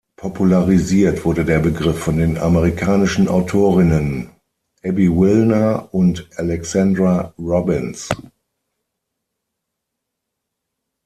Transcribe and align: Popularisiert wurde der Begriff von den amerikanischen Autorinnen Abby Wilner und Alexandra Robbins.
Popularisiert 0.15 1.25
wurde 1.25 1.45
der 1.45 1.59
Begriff 1.59 1.99
von 1.99 2.17
den 2.17 2.39
amerikanischen 2.39 3.27
Autorinnen 3.27 4.31
Abby 4.83 5.07
Wilner 5.11 5.93
und 5.93 6.27
Alexandra 6.37 7.35
Robbins. 7.37 8.09